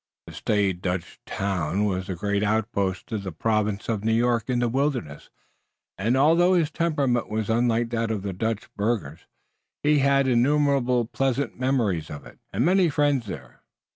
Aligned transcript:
The 0.25 0.33
staid 0.33 0.81
Dutch 0.81 1.19
town 1.27 1.85
was 1.85 2.07
the 2.07 2.15
great 2.15 2.41
outpost 2.41 3.11
of 3.11 3.21
the 3.21 3.31
Province 3.31 3.87
of 3.87 4.03
New 4.03 4.15
York 4.15 4.49
in 4.49 4.57
the 4.57 4.67
wilderness, 4.67 5.29
and 5.95 6.17
although 6.17 6.55
his 6.55 6.71
temperament 6.71 7.29
was 7.29 7.51
unlike 7.51 7.91
that 7.91 8.09
of 8.09 8.23
the 8.23 8.33
Dutch 8.33 8.67
burghers 8.73 9.27
he 9.83 9.99
had 9.99 10.27
innumerable 10.27 11.05
pleasant 11.05 11.59
memories 11.59 12.09
of 12.09 12.25
it, 12.25 12.39
and 12.51 12.65
many 12.65 12.89
friends 12.89 13.27
there. 13.27 13.61